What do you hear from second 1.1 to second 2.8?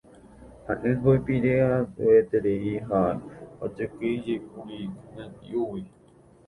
ipire'andueterei